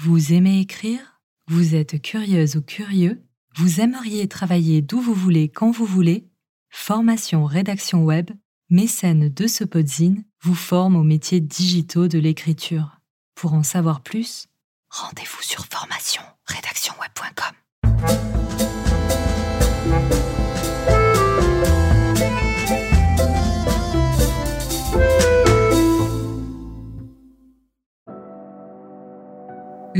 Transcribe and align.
Vous 0.00 0.32
aimez 0.32 0.60
écrire? 0.60 1.20
Vous 1.48 1.74
êtes 1.74 2.00
curieuse 2.00 2.54
ou 2.54 2.62
curieux? 2.62 3.20
Vous 3.56 3.80
aimeriez 3.80 4.28
travailler 4.28 4.80
d'où 4.80 5.00
vous 5.00 5.12
voulez 5.12 5.48
quand 5.48 5.72
vous 5.72 5.86
voulez? 5.86 6.28
Formation 6.70 7.44
rédaction 7.44 8.04
web, 8.04 8.30
mécène 8.70 9.28
de 9.28 9.46
ce 9.48 9.64
podzine 9.64 10.22
vous 10.40 10.54
forme 10.54 10.94
aux 10.94 11.02
métiers 11.02 11.40
digitaux 11.40 12.06
de 12.06 12.20
l'écriture. 12.20 13.00
Pour 13.34 13.54
en 13.54 13.64
savoir 13.64 14.00
plus, 14.00 14.46
rendez-vous 14.88 15.42
sur 15.42 15.66
formation 15.66 16.22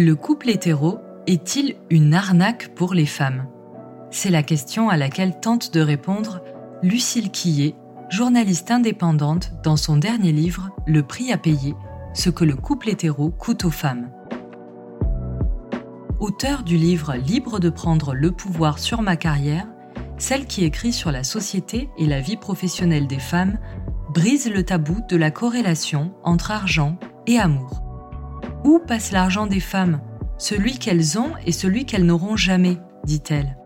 Le 0.00 0.14
couple 0.14 0.48
hétéro 0.50 1.00
est-il 1.26 1.74
une 1.90 2.14
arnaque 2.14 2.72
pour 2.76 2.94
les 2.94 3.04
femmes? 3.04 3.48
C'est 4.12 4.30
la 4.30 4.44
question 4.44 4.88
à 4.88 4.96
laquelle 4.96 5.40
tente 5.40 5.74
de 5.74 5.80
répondre 5.80 6.40
Lucille 6.84 7.32
Quillet, 7.32 7.74
journaliste 8.08 8.70
indépendante 8.70 9.50
dans 9.64 9.76
son 9.76 9.96
dernier 9.96 10.30
livre 10.30 10.70
Le 10.86 11.02
prix 11.02 11.32
à 11.32 11.36
payer, 11.36 11.74
ce 12.14 12.30
que 12.30 12.44
le 12.44 12.54
couple 12.54 12.90
hétéro 12.90 13.30
coûte 13.30 13.64
aux 13.64 13.72
femmes. 13.72 14.08
Auteur 16.20 16.62
du 16.62 16.76
livre 16.76 17.16
Libre 17.16 17.58
de 17.58 17.68
prendre 17.68 18.14
le 18.14 18.30
pouvoir 18.30 18.78
sur 18.78 19.02
ma 19.02 19.16
carrière, 19.16 19.66
celle 20.16 20.46
qui 20.46 20.62
écrit 20.62 20.92
sur 20.92 21.10
la 21.10 21.24
société 21.24 21.90
et 21.98 22.06
la 22.06 22.20
vie 22.20 22.36
professionnelle 22.36 23.08
des 23.08 23.18
femmes 23.18 23.58
brise 24.14 24.48
le 24.48 24.62
tabou 24.62 25.00
de 25.08 25.16
la 25.16 25.32
corrélation 25.32 26.14
entre 26.22 26.52
argent 26.52 26.96
et 27.26 27.36
amour. 27.36 27.87
Où 28.64 28.80
passe 28.80 29.12
l'argent 29.12 29.46
des 29.46 29.60
femmes? 29.60 30.00
Celui 30.36 30.78
qu'elles 30.78 31.18
ont 31.18 31.32
et 31.46 31.52
celui 31.52 31.84
qu'elles 31.84 32.06
n'auront 32.06 32.36
jamais, 32.36 32.78
dit-elle. 33.04 33.56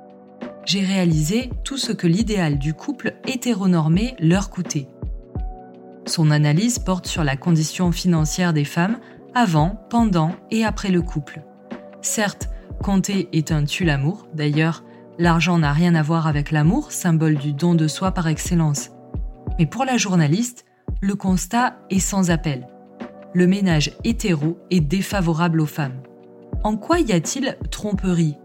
J'ai 0.65 0.81
réalisé 0.81 1.51
tout 1.65 1.77
ce 1.77 1.93
que 1.93 2.07
l'idéal 2.07 2.59
du 2.59 2.75
couple 2.75 3.15
hétéronormé 3.27 4.15
leur 4.21 4.51
coûtait. 4.51 4.89
Son 6.07 6.31
analyse 6.31 6.79
porte 6.79 7.07
sur 7.07 7.25
la 7.25 7.37
condition 7.37 7.91
financière 7.91 8.53
des 8.53 8.65
femmes 8.65 8.99
avant, 9.35 9.81
pendant 9.89 10.33
et 10.51 10.65
après 10.65 10.91
le 10.91 11.01
couple. 11.01 11.43
Certes, 12.03 12.51
compter 12.83 13.29
est 13.33 13.51
un 13.51 13.65
tue-l'amour, 13.65 14.27
d'ailleurs, 14.35 14.85
l'argent 15.19 15.59
n'a 15.59 15.73
rien 15.73 15.95
à 15.95 16.03
voir 16.03 16.27
avec 16.27 16.51
l'amour, 16.51 16.93
symbole 16.93 17.37
du 17.37 17.55
don 17.55 17.75
de 17.75 17.89
soi 17.89 18.13
par 18.13 18.29
excellence. 18.29 18.91
Mais 19.59 19.67
pour 19.67 19.85
la 19.85 19.97
journaliste, 19.97 20.67
le 21.01 21.15
constat 21.15 21.79
est 21.91 21.99
sans 21.99 22.31
appel 22.31 22.67
le 23.35 23.47
ménage 23.47 23.93
hétéro 24.05 24.59
est 24.71 24.81
défavorable 24.81 25.61
aux 25.61 25.67
femmes. 25.67 26.03
En 26.65 26.77
quoi 26.77 27.01
y 27.01 27.13
a-t-il 27.13 27.57
tromperie? 27.71 28.37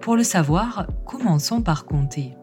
Pour 0.00 0.16
le 0.16 0.22
savoir, 0.22 0.86
commençons 1.04 1.62
par 1.62 1.84
compter. 1.84 2.36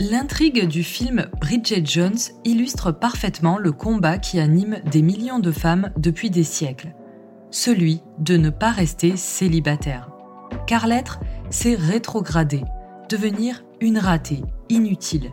L'intrigue 0.00 0.66
du 0.66 0.82
film 0.82 1.26
Bridget 1.40 1.84
Jones 1.84 2.18
illustre 2.44 2.90
parfaitement 2.92 3.58
le 3.58 3.72
combat 3.72 4.18
qui 4.18 4.40
anime 4.40 4.80
des 4.90 5.02
millions 5.02 5.38
de 5.38 5.52
femmes 5.52 5.90
depuis 5.96 6.30
des 6.30 6.42
siècles, 6.42 6.94
celui 7.50 8.02
de 8.18 8.36
ne 8.36 8.50
pas 8.50 8.70
rester 8.70 9.16
célibataire. 9.16 10.10
Car 10.66 10.86
l'être, 10.86 11.20
c'est 11.50 11.74
rétrograder, 11.74 12.64
devenir 13.08 13.64
une 13.80 13.98
ratée, 13.98 14.42
inutile. 14.68 15.30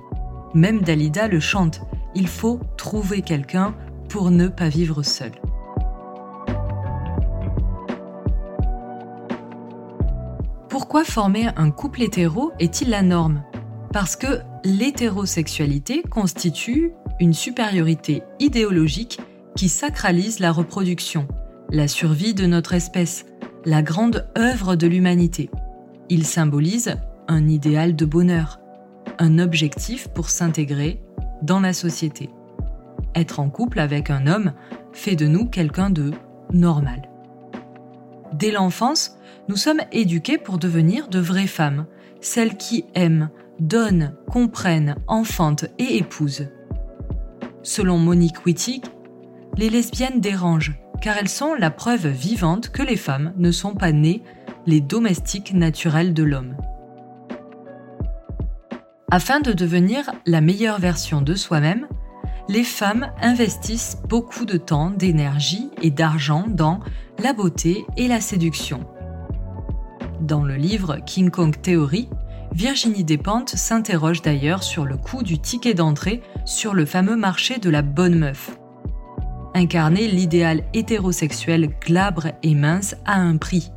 Même 0.54 0.82
Dalida 0.82 1.28
le 1.28 1.40
chante, 1.40 1.82
il 2.16 2.28
faut 2.28 2.60
trouver 2.78 3.22
quelqu'un 3.22 3.74
pour 4.10 4.32
ne 4.32 4.48
pas 4.48 4.70
vivre 4.70 5.04
seul. 5.04 5.32
Pourquoi 10.70 11.04
former 11.04 11.50
un 11.56 11.72
couple 11.72 12.02
hétéro 12.02 12.52
est-il 12.60 12.90
la 12.90 13.02
norme? 13.02 13.44
Parce 13.94 14.16
que 14.16 14.42
l'hétérosexualité 14.64 16.02
constitue 16.04 16.94
une 17.20 17.34
supériorité 17.34 18.24
idéologique 18.40 19.20
qui 19.56 19.70
sacralise 19.70 20.40
la 20.40 20.52
reproduction, 20.52 21.28
la 21.70 21.88
survie 21.88 22.34
de 22.34 22.46
notre 22.46 22.74
espèce, 22.74 23.26
la 23.66 23.82
grande 23.82 24.30
œuvre 24.38 24.76
de 24.76 24.88
l'humanité. 24.88 25.50
Il 26.10 26.26
symbolise 26.26 26.96
un 27.28 27.48
idéal 27.48 27.96
de 27.96 28.06
bonheur, 28.06 28.60
un 29.20 29.40
objectif 29.40 30.08
pour 30.10 30.30
s'intégrer 30.30 31.02
dans 31.42 31.60
la 31.60 31.74
société. 31.74 32.30
Être 33.16 33.40
en 33.40 33.50
couple 33.50 33.80
avec 33.80 34.10
un 34.10 34.28
homme 34.28 34.54
fait 34.94 35.16
de 35.16 35.28
nous 35.28 35.46
quelqu'un 35.46 35.90
de 35.90 36.12
normal. 36.54 37.10
Dès 38.34 38.52
l'enfance, 38.52 39.18
nous 39.50 39.58
sommes 39.58 39.82
éduqués 39.92 40.38
pour 40.38 40.58
devenir 40.58 41.08
de 41.10 41.20
vraies 41.20 41.48
femmes, 41.48 41.86
celles 42.22 42.56
qui 42.56 42.86
aiment, 42.96 43.30
donnent, 43.60 44.16
comprennent, 44.30 44.96
enfantent 45.08 45.66
et 45.78 45.98
épousent. 45.98 46.48
Selon 47.64 47.98
Monique 47.98 48.46
Wittig, 48.46 48.84
les 49.58 49.70
lesbiennes 49.70 50.22
dérangent 50.22 50.82
car 51.02 51.18
elles 51.18 51.30
sont 51.30 51.56
la 51.56 51.72
preuve 51.72 52.08
vivante 52.08 52.70
que 52.70 52.84
les 52.84 52.96
femmes 52.96 53.34
ne 53.38 53.52
sont 53.52 53.74
pas 53.74 53.92
nées 53.92 54.24
les 54.68 54.80
domestiques 54.80 55.54
naturels 55.54 56.14
de 56.14 56.24
l'homme. 56.24 56.56
Afin 59.14 59.42
de 59.42 59.52
devenir 59.52 60.10
la 60.26 60.40
meilleure 60.40 60.80
version 60.80 61.22
de 61.22 61.36
soi-même, 61.36 61.86
les 62.48 62.64
femmes 62.64 63.12
investissent 63.22 63.98
beaucoup 64.08 64.46
de 64.46 64.56
temps, 64.56 64.90
d'énergie 64.90 65.70
et 65.82 65.92
d'argent 65.92 66.46
dans 66.48 66.80
la 67.20 67.34
beauté 67.34 67.86
et 67.98 68.08
la 68.08 68.22
séduction. 68.22 68.88
Dans 70.22 70.46
le 70.46 70.56
livre 70.56 71.00
King 71.06 71.30
Kong 71.30 71.54
Theory, 71.62 72.08
Virginie 72.54 73.04
Despentes 73.04 73.50
s'interroge 73.50 74.22
d'ailleurs 74.22 74.64
sur 74.64 74.86
le 74.86 74.96
coût 74.96 75.24
du 75.24 75.40
ticket 75.40 75.74
d'entrée 75.74 76.22
sur 76.46 76.74
le 76.74 76.86
fameux 76.86 77.18
marché 77.18 77.58
de 77.58 77.70
la 77.70 77.82
bonne 77.82 78.18
meuf. 78.18 78.58
Incarner 79.54 80.08
l'idéal 80.08 80.64
hétérosexuel 80.74 81.76
glabre 81.82 82.28
et 82.44 82.56
mince 82.56 82.96
à 83.06 83.16
un 83.16 83.36
prix. 83.36 83.72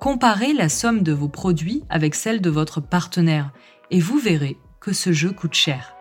Comparez 0.00 0.52
la 0.52 0.68
somme 0.68 1.02
de 1.02 1.12
vos 1.12 1.28
produits 1.28 1.82
avec 1.90 2.14
celle 2.14 2.40
de 2.40 2.48
votre 2.48 2.80
partenaire 2.80 3.50
et 3.90 4.00
vous 4.00 4.18
verrez 4.18 4.56
que 4.80 4.92
ce 4.92 5.12
jeu 5.12 5.30
coûte 5.32 5.54
cher. 5.54 5.94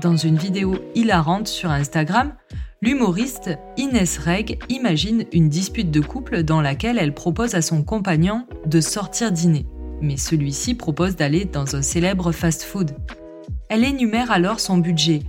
Dans 0.00 0.16
une 0.16 0.36
vidéo 0.36 0.76
hilarante 0.94 1.48
sur 1.48 1.70
Instagram, 1.70 2.34
l'humoriste 2.82 3.58
Inès 3.78 4.18
Reg 4.18 4.58
imagine 4.68 5.24
une 5.32 5.48
dispute 5.48 5.90
de 5.90 6.00
couple 6.00 6.42
dans 6.42 6.60
laquelle 6.60 6.98
elle 6.98 7.14
propose 7.14 7.54
à 7.54 7.62
son 7.62 7.82
compagnon 7.82 8.46
de 8.66 8.80
sortir 8.80 9.32
dîner, 9.32 9.66
mais 10.02 10.18
celui-ci 10.18 10.74
propose 10.74 11.16
d'aller 11.16 11.46
dans 11.46 11.76
un 11.76 11.82
célèbre 11.82 12.30
fast-food. 12.30 12.90
Elle 13.68 13.84
énumère 13.84 14.30
alors 14.30 14.60
son 14.60 14.78
budget. 14.78 15.22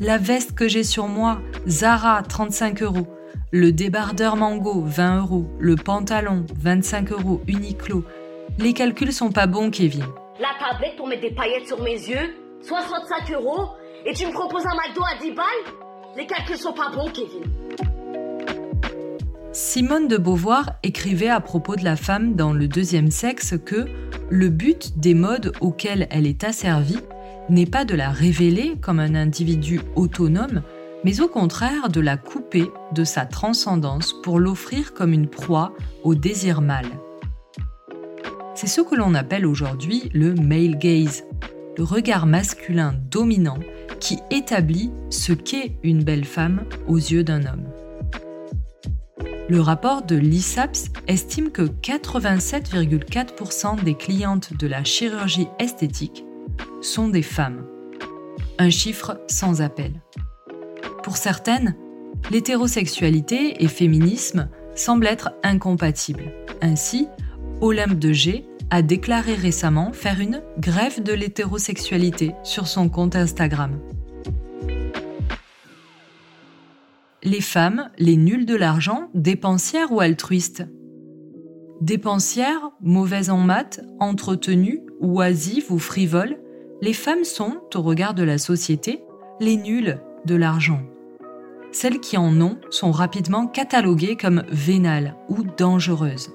La 0.00 0.18
veste 0.18 0.54
que 0.54 0.68
j'ai 0.68 0.84
sur 0.84 1.08
moi, 1.08 1.40
Zara, 1.66 2.22
35 2.22 2.82
euros. 2.82 3.06
Le 3.50 3.72
débardeur 3.72 4.36
Mango, 4.36 4.82
20 4.84 5.20
euros. 5.20 5.48
Le 5.58 5.76
pantalon, 5.76 6.44
25 6.56 7.12
euros, 7.12 7.40
Uniqlo. 7.46 8.04
Les 8.60 8.72
calculs 8.72 9.12
sont 9.12 9.30
pas 9.30 9.46
bons, 9.46 9.70
Kevin. 9.70 10.04
La 10.40 10.48
tablette 10.58 10.96
pour 10.96 11.06
mettre 11.06 11.22
des 11.22 11.30
paillettes 11.30 11.68
sur 11.68 11.80
mes 11.80 11.92
yeux, 11.92 12.34
65 12.62 13.32
euros, 13.34 13.68
et 14.04 14.12
tu 14.12 14.26
me 14.26 14.32
proposes 14.32 14.66
un 14.66 14.74
McDo 14.74 15.00
à 15.04 15.16
10 15.22 15.30
balles? 15.30 15.46
Les 16.16 16.26
calculs 16.26 16.56
sont 16.56 16.72
pas 16.72 16.90
bons, 16.90 17.08
Kevin. 17.12 17.44
Simone 19.52 20.08
de 20.08 20.16
Beauvoir 20.16 20.72
écrivait 20.82 21.28
à 21.28 21.38
propos 21.38 21.76
de 21.76 21.84
la 21.84 21.94
femme 21.94 22.34
dans 22.34 22.52
Le 22.52 22.66
deuxième 22.66 23.12
sexe 23.12 23.54
que 23.64 23.86
le 24.28 24.48
but 24.48 24.98
des 24.98 25.14
modes 25.14 25.52
auxquels 25.60 26.08
elle 26.10 26.26
est 26.26 26.42
asservie 26.42 26.98
n'est 27.48 27.64
pas 27.64 27.84
de 27.84 27.94
la 27.94 28.10
révéler 28.10 28.74
comme 28.80 28.98
un 28.98 29.14
individu 29.14 29.80
autonome, 29.94 30.62
mais 31.04 31.20
au 31.20 31.28
contraire 31.28 31.90
de 31.90 32.00
la 32.00 32.16
couper 32.16 32.66
de 32.92 33.04
sa 33.04 33.24
transcendance 33.24 34.12
pour 34.24 34.40
l'offrir 34.40 34.94
comme 34.94 35.12
une 35.12 35.28
proie 35.28 35.74
au 36.02 36.16
désir 36.16 36.60
mâle. 36.60 36.90
C'est 38.60 38.66
ce 38.66 38.80
que 38.80 38.96
l'on 38.96 39.14
appelle 39.14 39.46
aujourd'hui 39.46 40.10
le 40.12 40.34
male 40.34 40.78
gaze, 40.78 41.22
le 41.76 41.84
regard 41.84 42.26
masculin 42.26 42.92
dominant 43.08 43.60
qui 44.00 44.18
établit 44.32 44.90
ce 45.10 45.32
qu'est 45.32 45.78
une 45.84 46.02
belle 46.02 46.24
femme 46.24 46.64
aux 46.88 46.96
yeux 46.96 47.22
d'un 47.22 47.46
homme. 47.46 47.68
Le 49.48 49.60
rapport 49.60 50.02
de 50.02 50.16
l'ISAPS 50.16 50.86
estime 51.06 51.52
que 51.52 51.62
87,4% 51.62 53.84
des 53.84 53.94
clientes 53.94 54.58
de 54.58 54.66
la 54.66 54.82
chirurgie 54.82 55.46
esthétique 55.60 56.24
sont 56.82 57.06
des 57.06 57.22
femmes. 57.22 57.64
Un 58.58 58.70
chiffre 58.70 59.20
sans 59.28 59.62
appel. 59.62 60.02
Pour 61.04 61.16
certaines, 61.16 61.76
l'hétérosexualité 62.32 63.62
et 63.62 63.68
féminisme 63.68 64.48
semblent 64.74 65.06
être 65.06 65.30
incompatibles. 65.44 66.32
Ainsi, 66.60 67.06
Olympe 67.60 67.98
de 67.98 68.12
G 68.12 68.47
a 68.70 68.82
déclaré 68.82 69.34
récemment 69.34 69.92
faire 69.92 70.20
une 70.20 70.42
grève 70.58 71.02
de 71.02 71.12
l'hétérosexualité 71.12 72.34
sur 72.42 72.66
son 72.66 72.88
compte 72.88 73.16
Instagram. 73.16 73.78
les 77.22 77.40
femmes, 77.40 77.90
les 77.98 78.16
nuls 78.16 78.46
de 78.46 78.54
l'argent, 78.54 79.08
dépensières 79.14 79.92
ou 79.92 80.00
altruistes? 80.00 80.64
Dépensières, 81.80 82.70
mauvaises 82.80 83.30
en 83.30 83.38
maths, 83.38 83.80
entretenues, 84.00 84.80
oisives 85.00 85.70
ou 85.70 85.78
frivoles, 85.78 86.38
les 86.80 86.92
femmes 86.92 87.24
sont, 87.24 87.60
au 87.74 87.82
regard 87.82 88.14
de 88.14 88.22
la 88.22 88.38
société, 88.38 89.02
les 89.40 89.56
nuls 89.56 89.98
de 90.24 90.34
l'argent. 90.34 90.80
Celles 91.70 92.00
qui 92.00 92.16
en 92.16 92.40
ont 92.40 92.58
sont 92.70 92.92
rapidement 92.92 93.46
cataloguées 93.46 94.16
comme 94.16 94.42
vénales 94.50 95.14
ou 95.28 95.42
dangereuses. 95.42 96.30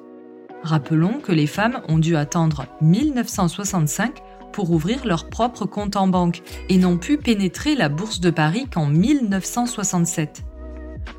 Rappelons 0.63 1.19
que 1.19 1.33
les 1.33 1.47
femmes 1.47 1.81
ont 1.89 1.99
dû 1.99 2.15
attendre 2.15 2.65
1965 2.79 4.21
pour 4.53 4.71
ouvrir 4.71 5.05
leur 5.05 5.29
propre 5.29 5.65
compte 5.65 5.97
en 5.97 6.07
banque 6.07 6.41
et 6.69 6.77
n'ont 6.77 6.97
pu 6.97 7.17
pénétrer 7.17 7.75
la 7.75 7.89
bourse 7.89 8.21
de 8.21 8.29
Paris 8.29 8.67
qu'en 8.73 8.85
1967. 8.85 10.43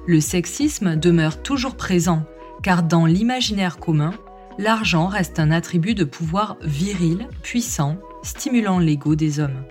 Le 0.06 0.20
sexisme 0.20 0.96
demeure 0.96 1.42
toujours 1.42 1.76
présent, 1.76 2.24
car 2.62 2.82
dans 2.82 3.04
l'imaginaire 3.04 3.78
commun, 3.78 4.14
l'argent 4.56 5.08
reste 5.08 5.38
un 5.38 5.50
attribut 5.50 5.94
de 5.94 6.04
pouvoir 6.04 6.56
viril, 6.62 7.28
puissant, 7.42 7.98
stimulant 8.22 8.78
l'ego 8.78 9.14
des 9.14 9.40
hommes. 9.40 9.64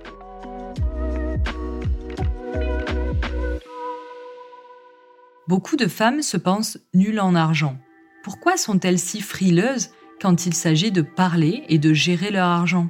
Beaucoup 5.48 5.78
de 5.78 5.88
femmes 5.88 6.22
se 6.22 6.38
pensent 6.38 6.78
nulles 6.94 7.20
en 7.20 7.34
argent. 7.34 7.78
Pourquoi 8.24 8.56
sont-elles 8.56 9.00
si 9.00 9.20
frileuses 9.20 9.90
quand 10.22 10.46
il 10.46 10.54
s'agit 10.54 10.94
de 10.94 11.02
parler 11.02 11.66
et 11.68 11.78
de 11.78 11.94
gérer 11.94 12.32
leur 12.32 12.48
argent? 12.48 12.88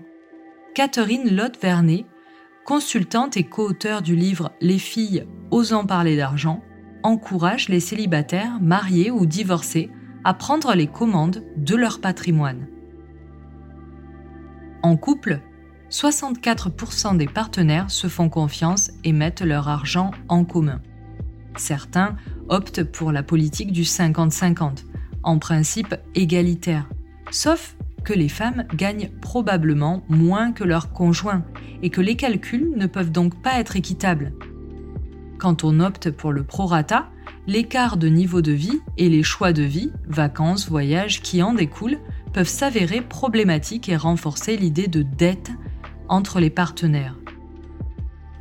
Catherine 0.76 1.36
Lotte-Vernet, 1.36 2.06
consultante 2.66 3.36
et 3.36 3.44
co-auteure 3.44 4.04
du 4.04 4.16
livre 4.16 4.52
Les 4.62 4.78
filles 4.78 5.26
osant 5.50 5.88
parler 5.88 6.16
d'argent, 6.16 6.64
encourage 7.02 7.68
les 7.68 7.80
célibataires, 7.80 8.60
mariés 8.62 9.10
ou 9.10 9.26
divorcés 9.26 9.90
à 10.24 10.36
prendre 10.36 10.76
les 10.76 10.86
commandes 10.86 11.44
de 11.58 11.76
leur 11.76 12.00
patrimoine. 12.00 12.68
En 14.84 14.98
couple, 14.98 15.42
64% 15.90 17.18
des 17.18 17.28
partenaires 17.28 17.90
se 17.90 18.08
font 18.08 18.30
confiance 18.30 18.92
et 19.04 19.14
mettent 19.14 19.42
leur 19.42 19.68
argent 19.68 20.12
en 20.28 20.46
commun. 20.46 20.80
Certains 21.56 22.18
optent 22.50 22.84
pour 22.84 23.12
la 23.12 23.24
politique 23.24 23.72
du 23.72 23.82
50-50, 23.82 24.86
en 25.24 25.40
principe 25.40 25.96
égalitaire, 26.16 26.90
sauf 27.32 27.76
que 28.04 28.14
les 28.14 28.30
femmes 28.30 28.66
gagnent 28.76 29.10
probablement 29.22 30.04
moins 30.10 30.52
que 30.52 30.64
leurs 30.64 30.92
conjoints 30.92 31.44
et 31.82 31.90
que 31.90 32.02
les 32.02 32.16
calculs 32.16 32.74
ne 32.76 32.86
peuvent 32.86 33.12
donc 33.12 33.42
pas 33.42 33.60
être 33.60 33.76
équitables. 33.76 34.34
Quand 35.38 35.64
on 35.64 35.80
opte 35.80 36.12
pour 36.12 36.32
le 36.32 36.44
prorata, 36.44 37.10
l'écart 37.48 37.98
de 37.98 38.08
niveau 38.08 38.42
de 38.42 38.52
vie 38.52 38.80
et 38.98 39.10
les 39.10 39.24
choix 39.24 39.54
de 39.54 39.64
vie, 39.64 39.92
vacances, 40.08 40.70
voyages 40.70 41.22
qui 41.22 41.42
en 41.42 41.54
découlent, 41.54 42.00
peuvent 42.34 42.48
s'avérer 42.48 43.02
problématiques 43.02 43.90
et 43.90 43.96
renforcer 43.96 44.58
l'idée 44.58 44.88
de 44.88 45.02
dette 45.02 45.52
entre 46.08 46.40
les 46.40 46.50
partenaires. 46.50 47.18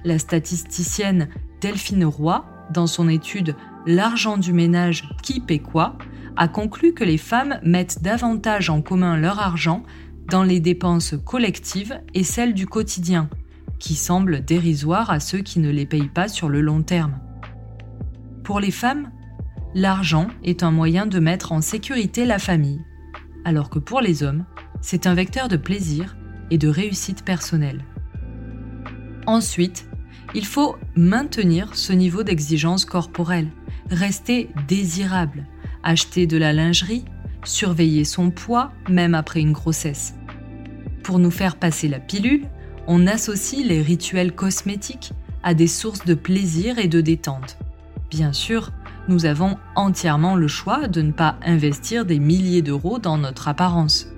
La 0.05 0.19
statisticienne 0.19 1.29
Delphine 1.61 2.05
Roy, 2.05 2.45
dans 2.73 2.87
son 2.87 3.09
étude 3.09 3.55
L'argent 3.87 4.37
du 4.37 4.53
ménage, 4.53 5.09
qui 5.23 5.41
paie 5.41 5.59
quoi 5.59 5.99
a 6.37 6.49
conclu 6.49 6.95
que 6.95 7.05
les 7.05 7.19
femmes 7.19 7.59
mettent 7.63 8.03
davantage 8.03 8.71
en 8.71 8.83
commun 8.83 9.17
leur 9.17 9.39
argent 9.39 9.83
dans 10.29 10.43
les 10.43 10.61
dépenses 10.61 11.15
collectives 11.25 12.01
et 12.15 12.25
celles 12.25 12.55
du 12.55 12.67
quotidien, 12.67 13.29
qui 13.79 13.95
semblent 13.95 14.45
dérisoires 14.45 15.11
à 15.11 15.21
ceux 15.21 15.41
qui 15.41 15.59
ne 15.59 15.71
les 15.71 15.87
payent 15.87 16.09
pas 16.09 16.29
sur 16.29 16.49
le 16.49 16.61
long 16.61 16.83
terme. 16.83 17.19
Pour 18.45 18.61
les 18.61 18.71
femmes, 18.71 19.11
l'argent 19.75 20.29
est 20.45 20.63
un 20.63 20.71
moyen 20.71 21.07
de 21.07 21.19
mettre 21.19 21.53
en 21.53 21.61
sécurité 21.61 22.25
la 22.25 22.39
famille, 22.39 22.81
alors 23.45 23.71
que 23.71 23.79
pour 23.79 24.01
les 24.01 24.23
hommes, 24.23 24.45
c'est 24.81 25.07
un 25.07 25.15
vecteur 25.15 25.49
de 25.49 25.57
plaisir 25.57 26.17
et 26.51 26.59
de 26.59 26.69
réussite 26.69 27.25
personnelle. 27.25 27.85
Ensuite, 29.27 29.87
il 30.35 30.47
faut 30.47 30.77
maintenir 30.97 31.75
ce 31.75 31.93
niveau 31.93 32.23
d'exigence 32.23 32.85
corporelle, 32.85 33.49
rester 33.91 34.49
désirable, 34.67 35.47
acheter 35.83 36.27
de 36.27 36.37
la 36.37 36.53
lingerie, 36.53 37.05
surveiller 37.45 38.05
son 38.05 38.31
poids 38.31 38.73
même 38.89 39.15
après 39.15 39.41
une 39.41 39.53
grossesse. 39.53 40.15
Pour 41.03 41.19
nous 41.19 41.31
faire 41.31 41.57
passer 41.57 41.89
la 41.89 41.99
pilule, 41.99 42.47
on 42.87 43.07
associe 43.07 43.67
les 43.67 43.83
rituels 43.83 44.33
cosmétiques 44.33 45.13
à 45.43 45.55
des 45.55 45.67
sources 45.67 46.05
de 46.05 46.15
plaisir 46.15 46.79
et 46.79 46.89
de 46.89 47.01
détente. 47.01 47.59
Bien 48.11 48.33
sûr, 48.33 48.71
nous 49.09 49.27
avons 49.27 49.57
entièrement 49.75 50.37
le 50.37 50.49
choix 50.49 50.87
de 50.87 51.03
ne 51.03 51.13
pas 51.13 51.37
investir 51.45 52.05
des 52.05 52.19
milliers 52.19 52.63
d'euros 52.63 52.99
dans 52.99 53.19
notre 53.19 53.49
apparence. 53.49 54.09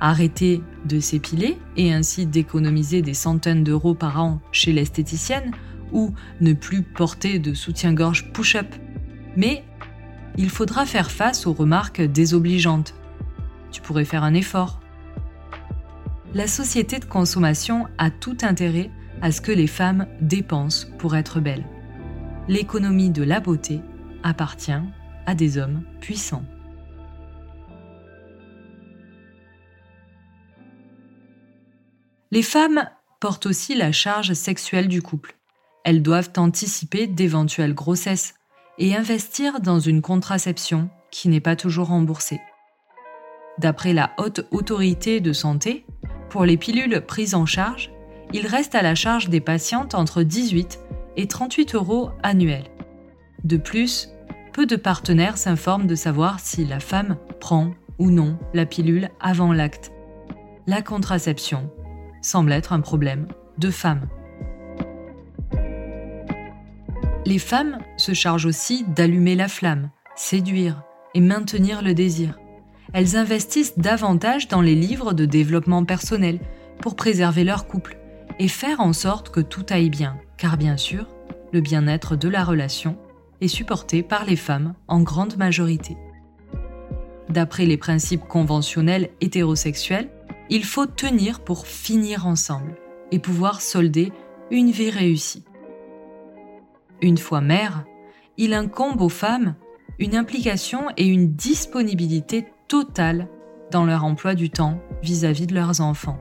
Arrêter 0.00 0.62
de 0.84 1.00
s'épiler 1.00 1.58
et 1.76 1.92
ainsi 1.92 2.26
d'économiser 2.26 3.02
des 3.02 3.14
centaines 3.14 3.64
d'euros 3.64 3.94
par 3.94 4.20
an 4.20 4.40
chez 4.52 4.72
l'esthéticienne 4.72 5.52
ou 5.92 6.12
ne 6.40 6.52
plus 6.52 6.82
porter 6.82 7.38
de 7.38 7.54
soutien-gorge 7.54 8.32
push-up. 8.32 8.66
Mais 9.36 9.64
il 10.38 10.50
faudra 10.50 10.84
faire 10.86 11.10
face 11.10 11.46
aux 11.46 11.52
remarques 11.52 12.00
désobligeantes. 12.02 12.94
Tu 13.70 13.80
pourrais 13.80 14.04
faire 14.04 14.24
un 14.24 14.34
effort. 14.34 14.80
La 16.34 16.46
société 16.46 16.98
de 16.98 17.04
consommation 17.04 17.86
a 17.98 18.10
tout 18.10 18.36
intérêt 18.42 18.90
à 19.22 19.32
ce 19.32 19.40
que 19.40 19.52
les 19.52 19.66
femmes 19.66 20.06
dépensent 20.20 20.86
pour 20.98 21.16
être 21.16 21.40
belles. 21.40 21.64
L'économie 22.48 23.10
de 23.10 23.22
la 23.22 23.40
beauté 23.40 23.80
appartient 24.22 24.72
à 25.24 25.34
des 25.34 25.58
hommes 25.58 25.82
puissants. 26.00 26.44
Les 32.30 32.42
femmes 32.42 32.88
portent 33.20 33.46
aussi 33.46 33.74
la 33.74 33.92
charge 33.92 34.34
sexuelle 34.34 34.88
du 34.88 35.00
couple. 35.00 35.36
Elles 35.84 36.02
doivent 36.02 36.32
anticiper 36.36 37.06
d'éventuelles 37.06 37.74
grossesses 37.74 38.34
et 38.78 38.94
investir 38.94 39.60
dans 39.60 39.80
une 39.80 40.02
contraception 40.02 40.90
qui 41.10 41.28
n'est 41.28 41.40
pas 41.40 41.56
toujours 41.56 41.88
remboursée. 41.88 42.40
D'après 43.58 43.92
la 43.92 44.12
Haute 44.18 44.46
Autorité 44.50 45.20
de 45.20 45.32
Santé, 45.32 45.86
pour 46.28 46.44
les 46.44 46.56
pilules 46.56 47.00
prises 47.00 47.34
en 47.34 47.46
charge, 47.46 47.90
il 48.32 48.46
reste 48.46 48.74
à 48.74 48.82
la 48.82 48.94
charge 48.94 49.28
des 49.28 49.40
patientes 49.40 49.94
entre 49.94 50.22
18 50.22 50.80
et 51.16 51.26
38 51.26 51.74
euros 51.74 52.10
annuels. 52.22 52.68
De 53.44 53.56
plus, 53.56 54.10
peu 54.52 54.66
de 54.66 54.76
partenaires 54.76 55.38
s'informent 55.38 55.86
de 55.86 55.94
savoir 55.94 56.40
si 56.40 56.64
la 56.64 56.80
femme 56.80 57.16
prend 57.40 57.72
ou 57.98 58.10
non 58.10 58.38
la 58.52 58.66
pilule 58.66 59.10
avant 59.20 59.52
l'acte. 59.52 59.92
La 60.66 60.82
contraception 60.82 61.70
semble 62.22 62.52
être 62.52 62.72
un 62.72 62.80
problème 62.80 63.28
de 63.58 63.70
femmes. 63.70 64.08
Les 67.26 67.40
femmes 67.40 67.78
se 67.96 68.14
chargent 68.14 68.46
aussi 68.46 68.84
d'allumer 68.84 69.34
la 69.34 69.48
flamme, 69.48 69.90
séduire 70.14 70.84
et 71.12 71.20
maintenir 71.20 71.82
le 71.82 71.92
désir. 71.92 72.38
Elles 72.92 73.16
investissent 73.16 73.76
davantage 73.76 74.46
dans 74.46 74.60
les 74.60 74.76
livres 74.76 75.12
de 75.12 75.24
développement 75.24 75.84
personnel 75.84 76.38
pour 76.80 76.94
préserver 76.94 77.42
leur 77.42 77.66
couple 77.66 77.98
et 78.38 78.46
faire 78.46 78.78
en 78.78 78.92
sorte 78.92 79.30
que 79.30 79.40
tout 79.40 79.66
aille 79.70 79.90
bien, 79.90 80.16
car 80.38 80.56
bien 80.56 80.76
sûr, 80.76 81.08
le 81.52 81.60
bien-être 81.60 82.14
de 82.14 82.28
la 82.28 82.44
relation 82.44 82.96
est 83.40 83.48
supporté 83.48 84.04
par 84.04 84.24
les 84.24 84.36
femmes 84.36 84.74
en 84.86 85.00
grande 85.00 85.36
majorité. 85.36 85.96
D'après 87.28 87.66
les 87.66 87.76
principes 87.76 88.28
conventionnels 88.28 89.10
hétérosexuels, 89.20 90.10
il 90.48 90.64
faut 90.64 90.86
tenir 90.86 91.40
pour 91.40 91.66
finir 91.66 92.24
ensemble 92.24 92.76
et 93.10 93.18
pouvoir 93.18 93.60
solder 93.60 94.12
une 94.52 94.70
vie 94.70 94.90
réussie. 94.90 95.44
Une 97.02 97.18
fois 97.18 97.40
mère, 97.40 97.84
il 98.38 98.54
incombe 98.54 99.00
aux 99.00 99.08
femmes 99.08 99.54
une 99.98 100.16
implication 100.16 100.86
et 100.96 101.06
une 101.06 101.32
disponibilité 101.32 102.46
totale 102.68 103.28
dans 103.70 103.84
leur 103.84 104.04
emploi 104.04 104.34
du 104.34 104.50
temps 104.50 104.80
vis-à-vis 105.02 105.46
de 105.46 105.54
leurs 105.54 105.80
enfants. 105.80 106.18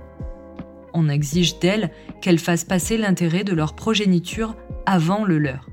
On 0.94 1.10
exige 1.10 1.60
d'elles 1.60 1.92
qu'elles 2.22 2.40
fassent 2.40 2.64
passer 2.64 2.98
l'intérêt 2.98 3.44
de 3.44 3.54
leur 3.54 3.76
progéniture 3.76 4.56
avant 4.86 5.26
le 5.26 5.38
leur. 5.38 5.70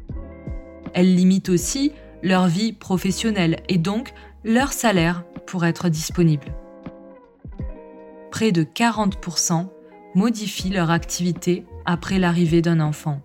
Elles 0.94 1.14
limitent 1.14 1.48
aussi 1.48 1.92
leur 2.22 2.48
vie 2.48 2.72
professionnelle 2.72 3.60
et 3.68 3.78
donc 3.78 4.12
leur 4.44 4.72
salaire 4.72 5.24
pour 5.46 5.64
être 5.64 5.88
disponibles. 5.88 6.52
Près 8.30 8.52
de 8.52 8.64
40% 8.64 9.68
modifient 10.14 10.70
leur 10.70 10.90
activité 10.90 11.64
après 11.86 12.18
l'arrivée 12.18 12.62
d'un 12.62 12.80
enfant 12.80 13.20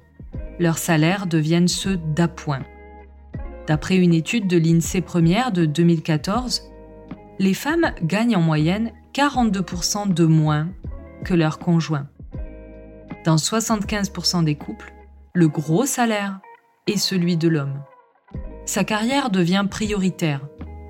leurs 0.59 0.77
salaires 0.77 1.27
deviennent 1.27 1.67
ceux 1.67 1.97
d'appoint. 1.97 2.63
D'après 3.67 3.97
une 3.97 4.13
étude 4.13 4.47
de 4.47 4.57
l'INSEE 4.57 5.01
première 5.01 5.51
de 5.51 5.65
2014, 5.65 6.63
les 7.39 7.53
femmes 7.53 7.91
gagnent 8.01 8.37
en 8.37 8.41
moyenne 8.41 8.91
42% 9.13 10.13
de 10.13 10.25
moins 10.25 10.69
que 11.23 11.33
leurs 11.33 11.59
conjoints. 11.59 12.07
Dans 13.25 13.35
75% 13.35 14.43
des 14.43 14.55
couples, 14.55 14.93
le 15.33 15.47
gros 15.47 15.85
salaire 15.85 16.39
est 16.87 16.97
celui 16.97 17.37
de 17.37 17.49
l'homme. 17.49 17.83
sa 18.65 18.83
carrière 18.83 19.29
devient 19.29 19.65
prioritaire, 19.69 20.41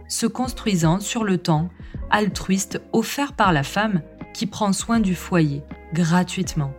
se 0.08 0.26
construisant 0.26 1.00
sur 1.00 1.24
le 1.24 1.38
temps 1.38 1.70
altruiste 2.10 2.82
offert 2.94 3.34
par 3.34 3.54
la 3.54 3.64
femme 3.64 4.02
qui 4.34 4.46
prend 4.46 4.74
soin 4.74 5.00
du 5.00 5.16
foyer 5.16 5.64
gratuitement, 5.94 6.74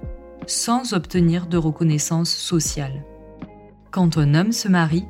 sans 0.48 0.94
obtenir 0.94 1.46
de 1.46 1.58
reconnaissance 1.58 2.30
sociale. 2.30 3.04
Quand 3.90 4.16
un 4.16 4.34
homme 4.34 4.52
se 4.52 4.66
marie, 4.68 5.04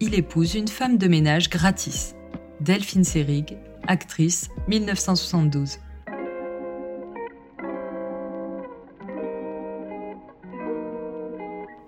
il 0.00 0.14
épouse 0.14 0.54
une 0.54 0.68
femme 0.68 0.98
de 0.98 1.06
ménage 1.06 1.48
gratis. 1.48 2.14
Delphine 2.60 3.04
Seyrig, 3.04 3.56
actrice, 3.86 4.50
1972. 4.68 5.78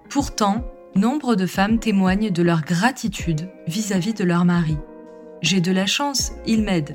Pourtant, 0.08 0.64
nombre 0.94 1.34
de 1.34 1.46
femmes 1.46 1.78
témoignent 1.78 2.30
de 2.30 2.42
leur 2.42 2.62
gratitude 2.62 3.48
vis-à-vis 3.66 4.14
de 4.14 4.24
leur 4.24 4.44
mari. 4.44 4.76
J'ai 5.40 5.60
de 5.60 5.72
la 5.72 5.86
chance, 5.86 6.32
il 6.46 6.62
m'aide. 6.62 6.94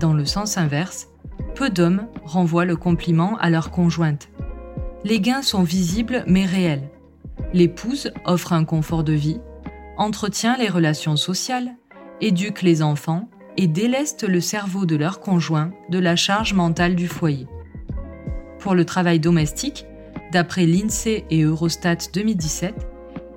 Dans 0.00 0.14
le 0.14 0.24
sens 0.24 0.58
inverse, 0.58 1.08
peu 1.54 1.70
d'hommes 1.70 2.08
renvoient 2.24 2.64
le 2.64 2.76
compliment 2.76 3.36
à 3.36 3.50
leur 3.50 3.70
conjointe. 3.70 4.31
Les 5.04 5.20
gains 5.20 5.42
sont 5.42 5.64
visibles 5.64 6.24
mais 6.28 6.46
réels. 6.46 6.88
L'épouse 7.52 8.12
offre 8.24 8.52
un 8.52 8.64
confort 8.64 9.02
de 9.02 9.12
vie, 9.12 9.40
entretient 9.96 10.56
les 10.56 10.68
relations 10.68 11.16
sociales, 11.16 11.74
éduque 12.20 12.62
les 12.62 12.82
enfants 12.82 13.28
et 13.56 13.66
déleste 13.66 14.22
le 14.22 14.40
cerveau 14.40 14.86
de 14.86 14.94
leur 14.94 15.20
conjoint 15.20 15.72
de 15.90 15.98
la 15.98 16.14
charge 16.14 16.54
mentale 16.54 16.94
du 16.94 17.08
foyer. 17.08 17.46
Pour 18.60 18.74
le 18.74 18.84
travail 18.84 19.18
domestique, 19.18 19.86
d'après 20.30 20.66
l'INSEE 20.66 21.24
et 21.30 21.42
Eurostat 21.42 21.96
2017, 22.14 22.74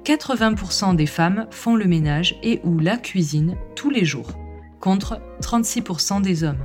80% 0.05 0.95
des 0.95 1.07
femmes 1.07 1.47
font 1.49 1.75
le 1.75 1.85
ménage 1.85 2.37
et 2.43 2.61
ou 2.63 2.77
la 2.77 2.95
cuisine 2.95 3.55
tous 3.75 3.89
les 3.89 4.05
jours, 4.05 4.29
contre 4.79 5.19
36% 5.41 6.21
des 6.21 6.43
hommes. 6.43 6.63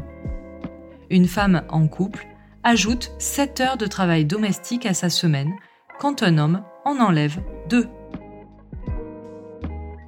Une 1.09 1.27
femme 1.27 1.63
en 1.71 1.89
couple 1.89 2.27
ajoute 2.63 3.13
7 3.19 3.61
heures 3.61 3.77
de 3.77 3.87
travail 3.87 4.25
domestique 4.25 4.87
à 4.87 4.95
sa 4.95 5.09
semaine, 5.09 5.53
quand 5.99 6.23
un 6.23 6.39
homme 6.39 6.63
en 6.85 6.99
enlève 6.99 7.41
2. 7.69 7.89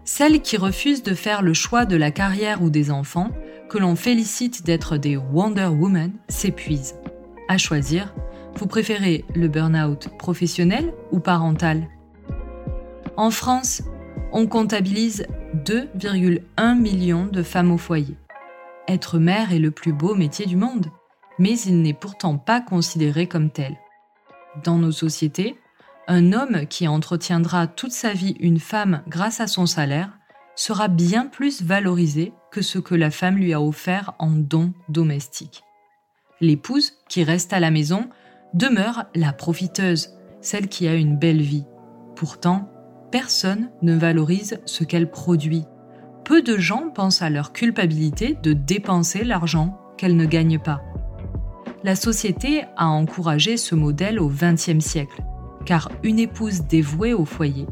Celles 0.04 0.42
qui 0.42 0.56
refusent 0.56 1.02
de 1.02 1.14
faire 1.14 1.42
le 1.42 1.54
choix 1.54 1.84
de 1.86 1.96
la 1.96 2.10
carrière 2.10 2.62
ou 2.62 2.70
des 2.70 2.90
enfants, 2.90 3.30
que 3.68 3.78
l'on 3.78 3.96
félicite 3.96 4.66
d'être 4.66 4.98
des 4.98 5.16
Wonder 5.16 5.68
Woman, 5.68 6.12
s'épuisent. 6.28 6.96
À 7.48 7.56
choisir, 7.56 8.14
vous 8.56 8.66
préférez 8.66 9.24
le 9.34 9.48
burn-out 9.48 10.08
professionnel 10.18 10.92
ou 11.10 11.20
parental? 11.20 11.88
En 13.16 13.30
France, 13.30 13.82
on 14.32 14.46
comptabilise 14.46 15.26
2,1 15.64 16.78
millions 16.78 17.26
de 17.26 17.42
femmes 17.42 17.72
au 17.72 17.78
foyer. 17.78 18.16
Être 18.88 19.18
mère 19.18 19.52
est 19.52 19.58
le 19.58 19.70
plus 19.70 19.92
beau 19.92 20.14
métier 20.14 20.44
du 20.44 20.56
monde, 20.56 20.86
mais 21.38 21.58
il 21.60 21.82
n'est 21.82 21.94
pourtant 21.94 22.38
pas 22.38 22.60
considéré 22.60 23.26
comme 23.26 23.50
tel. 23.50 23.76
Dans 24.64 24.78
nos 24.78 24.92
sociétés, 24.92 25.56
un 26.08 26.32
homme 26.32 26.66
qui 26.66 26.88
entretiendra 26.88 27.66
toute 27.66 27.92
sa 27.92 28.12
vie 28.12 28.36
une 28.40 28.58
femme 28.58 29.02
grâce 29.08 29.40
à 29.40 29.46
son 29.46 29.66
salaire 29.66 30.18
sera 30.56 30.88
bien 30.88 31.26
plus 31.26 31.62
valorisé 31.62 32.32
que 32.50 32.60
ce 32.60 32.78
que 32.78 32.94
la 32.94 33.10
femme 33.10 33.36
lui 33.36 33.54
a 33.54 33.62
offert 33.62 34.14
en 34.18 34.30
dons 34.30 34.72
domestiques. 34.88 35.62
L'épouse, 36.40 36.94
qui 37.08 37.24
reste 37.24 37.52
à 37.52 37.60
la 37.60 37.70
maison, 37.70 38.08
demeure 38.52 39.04
la 39.14 39.32
profiteuse, 39.32 40.10
celle 40.40 40.68
qui 40.68 40.88
a 40.88 40.94
une 40.94 41.16
belle 41.16 41.40
vie. 41.40 41.64
Pourtant, 42.16 42.68
personne 43.10 43.70
ne 43.80 43.96
valorise 43.96 44.60
ce 44.66 44.84
qu'elle 44.84 45.10
produit. 45.10 45.64
Peu 46.24 46.42
de 46.42 46.58
gens 46.58 46.90
pensent 46.90 47.22
à 47.22 47.30
leur 47.30 47.52
culpabilité 47.52 48.36
de 48.42 48.52
dépenser 48.52 49.24
l'argent 49.24 49.78
qu'elle 49.96 50.16
ne 50.16 50.26
gagne 50.26 50.58
pas. 50.58 50.82
La 51.84 51.96
société 51.96 52.62
a 52.76 52.86
encouragé 52.86 53.56
ce 53.56 53.74
modèle 53.74 54.20
au 54.20 54.28
XXe 54.28 54.78
siècle 54.78 55.22
car 55.64 55.90
une 56.02 56.18
épouse 56.18 56.62
dévouée 56.62 57.14
au 57.14 57.24
foyer 57.24 57.66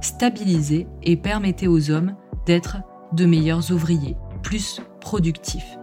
stabilisait 0.00 0.86
et 1.02 1.16
permettait 1.16 1.66
aux 1.66 1.90
hommes 1.90 2.14
d'être 2.46 2.78
de 3.12 3.24
meilleurs 3.24 3.70
ouvriers, 3.70 4.16
plus 4.42 4.82
productifs. 5.00 5.78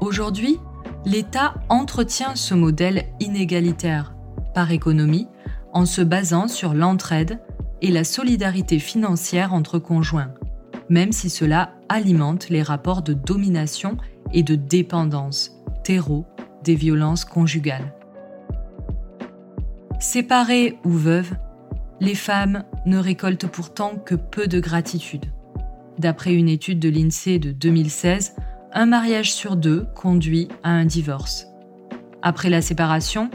Aujourd'hui, 0.00 0.58
l'État 1.06 1.54
entretient 1.68 2.34
ce 2.34 2.54
modèle 2.54 3.06
inégalitaire 3.20 4.14
par 4.54 4.70
économie 4.70 5.28
en 5.72 5.86
se 5.86 6.02
basant 6.02 6.48
sur 6.48 6.74
l'entraide 6.74 7.40
et 7.80 7.90
la 7.90 8.04
solidarité 8.04 8.78
financière 8.78 9.54
entre 9.54 9.78
conjoints, 9.78 10.34
même 10.90 11.12
si 11.12 11.30
cela 11.30 11.72
alimente 11.88 12.50
les 12.50 12.62
rapports 12.62 13.02
de 13.02 13.12
domination 13.14 13.96
et 14.32 14.42
de 14.42 14.54
dépendance, 14.54 15.52
terreau 15.84 16.26
des 16.64 16.74
violences 16.74 17.24
conjugales. 17.24 17.94
Séparées 20.00 20.78
ou 20.84 20.90
veuves, 20.90 21.34
les 22.00 22.14
femmes 22.14 22.64
ne 22.86 22.98
récoltent 22.98 23.48
pourtant 23.48 23.96
que 23.96 24.14
peu 24.14 24.46
de 24.46 24.60
gratitude. 24.60 25.26
D'après 25.98 26.32
une 26.34 26.48
étude 26.48 26.78
de 26.78 26.88
l'INSEE 26.88 27.38
de 27.38 27.50
2016, 27.50 28.36
un 28.72 28.86
mariage 28.86 29.32
sur 29.32 29.56
deux 29.56 29.86
conduit 29.96 30.48
à 30.62 30.70
un 30.70 30.84
divorce. 30.84 31.48
Après 32.22 32.50
la 32.50 32.62
séparation, 32.62 33.30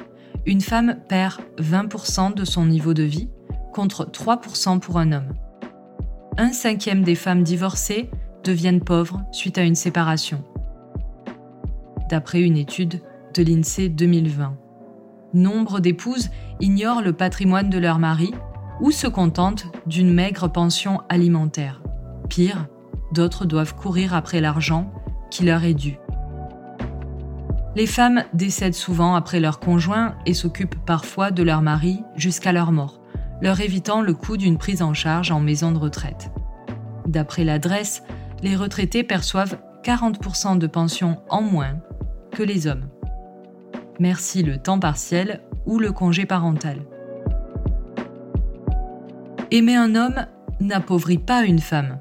une 0.45 0.62
femme 0.62 0.97
perd 1.09 1.41
20% 1.57 2.33
de 2.33 2.45
son 2.45 2.65
niveau 2.65 2.93
de 2.93 3.03
vie 3.03 3.29
contre 3.73 4.05
3% 4.09 4.79
pour 4.79 4.97
un 5.00 5.12
homme. 5.12 5.33
Un 6.38 6.51
cinquième 6.51 7.03
des 7.03 7.15
femmes 7.15 7.43
divorcées 7.43 8.09
deviennent 8.43 8.83
pauvres 8.83 9.21
suite 9.31 9.57
à 9.57 9.63
une 9.63 9.75
séparation. 9.75 10.43
D'après 12.13 12.41
une 12.41 12.58
étude 12.58 13.01
de 13.34 13.41
l'INSEE 13.41 13.89
2020 13.89 14.55
nombre 15.34 15.79
d'épouses 15.79 16.29
ignorent 16.60 17.01
le 17.01 17.12
patrimoine 17.12 17.72
de 17.72 17.79
leur 17.79 17.98
mari 17.98 18.36
ou 18.82 18.91
se 18.91 19.08
contentent 19.08 19.65
d'une 19.88 20.13
maigre 20.13 20.48
pension 20.48 21.01
alimentaire. 21.10 21.82
Pire, 22.29 22.67
d'autres 23.13 23.46
doivent 23.46 23.74
courir 23.74 24.13
après 24.13 24.41
l'argent 24.41 24.93
qui 25.32 25.43
leur 25.43 25.63
est 25.63 25.74
dû. 25.74 25.98
Les 27.75 27.88
femmes 27.88 28.25
décèdent 28.36 28.75
souvent 28.75 29.15
après 29.15 29.39
leur 29.39 29.60
conjoint 29.60 30.13
et 30.27 30.36
s'occupent 30.36 30.86
parfois 30.86 31.32
de 31.32 31.41
leur 31.41 31.63
mari 31.63 32.03
jusqu'à 32.15 32.51
leur 32.51 32.72
mort, 32.72 33.01
leur 33.41 33.60
évitant 33.60 34.01
le 34.01 34.13
coût 34.13 34.38
d'une 34.38 34.60
prise 34.60 34.84
en 34.84 34.93
charge 34.93 35.32
en 35.32 35.39
maison 35.39 35.72
de 35.72 35.79
retraite. 35.79 36.29
D'après 37.08 37.43
l'adresse, 37.43 38.03
les 38.43 38.55
retraités 38.55 39.03
perçoivent 39.03 39.58
40% 39.84 40.60
de 40.60 40.67
pension 40.67 41.17
en 41.29 41.41
moins 41.41 41.79
que 42.34 42.44
les 42.44 42.68
hommes. 42.68 42.90
Merci 44.00 44.44
le 44.44 44.58
temps 44.58 44.80
partiel 44.80 45.42
ou 45.66 45.80
le 45.80 45.92
congé 45.92 46.25
parental. 46.25 46.80
Aimer 49.52 49.75
un 49.75 49.96
homme 49.96 50.25
n'appauvrit 50.60 51.20
pas 51.20 51.46
une 51.46 51.60
femme. 51.60 52.00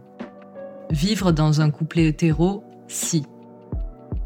Vivre 0.91 1.33
dans 1.33 1.61
un 1.61 1.71
couple 1.71 2.01
hétéro, 2.01 2.65
si. 2.89 3.25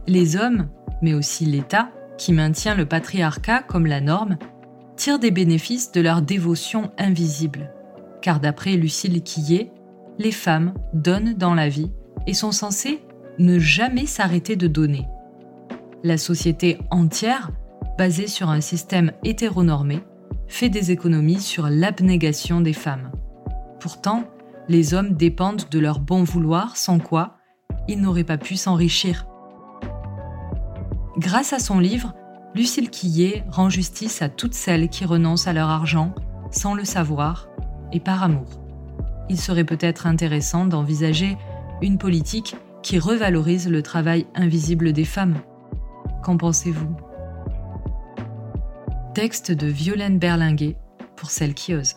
Les 0.07 0.37
hommes, 0.37 0.69
mais 1.03 1.15
aussi 1.15 1.45
l'État, 1.45 1.91
qui 2.19 2.33
maintient 2.33 2.75
le 2.75 2.87
patriarcat 2.87 3.63
comme 3.63 3.87
la 3.87 4.01
norme, 4.01 4.39
tirent 4.97 5.19
des 5.19 5.31
bénéfices 5.31 5.93
de 5.93 6.01
leur 6.01 6.23
dévotion 6.23 6.93
invisible. 6.99 7.73
Car 8.23 8.41
d'après 8.41 8.77
Lucille 8.77 9.23
Quillet, 9.23 9.73
les 10.19 10.33
femmes 10.33 10.73
donnent 10.95 11.35
dans 11.35 11.55
la 11.55 11.69
vie 11.69 11.91
et 12.27 12.35
sont 12.35 12.53
censées 12.53 13.03
ne 13.39 13.59
jamais 13.59 14.07
s'arrêter 14.07 14.57
de 14.57 14.67
donner 14.67 15.07
la 16.07 16.19
société 16.19 16.79
entière, 16.91 17.51
basée 17.99 18.29
sur 18.29 18.49
un 18.49 18.61
système 18.61 19.13
hétéronormé, 19.25 20.01
fait 20.47 20.69
des 20.69 20.93
économies 20.93 21.41
sur 21.41 21.69
l'abnégation 21.69 22.61
des 22.61 22.73
femmes. 22.73 23.11
Pourtant, 23.81 24.25
les 24.69 24.95
hommes 24.95 25.15
dépendent 25.15 25.69
de 25.69 25.79
leur 25.79 25.99
bon 25.99 26.23
vouloir, 26.23 26.77
sans 26.77 26.99
quoi 26.99 27.39
ils 27.89 28.01
n'auraient 28.01 28.25
pas 28.25 28.39
pu 28.39 28.57
s'enrichir. 28.57 29.27
Grâce 31.19 31.53
à 31.53 31.59
son 31.59 31.79
livre, 31.79 32.15
Lucille 32.55 32.91
Quillet 32.91 33.45
rend 33.49 33.69
justice 33.69 34.23
à 34.23 34.29
toutes 34.29 34.55
celles 34.55 34.89
qui 34.89 35.05
renoncent 35.05 35.47
à 35.47 35.53
leur 35.53 35.69
argent 35.69 36.15
sans 36.51 36.75
le 36.75 36.85
savoir 36.85 37.49
et 37.93 38.01
par 38.01 38.23
amour. 38.23 38.49
Il 39.29 39.39
serait 39.39 39.65
peut-être 39.65 40.07
intéressant 40.07 40.67
d'envisager 40.67 41.37
une 41.81 41.99
politique 41.99 42.57
qui 42.83 42.99
revalorise 42.99 43.69
le 43.69 43.83
travail 43.83 44.27
invisible 44.35 44.93
des 44.93 45.05
femmes. 45.05 45.37
Qu'en 46.27 46.37
pensez-vous? 46.37 46.97
Texte 49.15 49.53
de 49.53 49.69
Violaine 49.69 50.19
Berlinguet 50.19 50.77
pour 51.15 51.31
celle 51.31 51.55
qui 51.55 51.73
ose. 51.73 51.95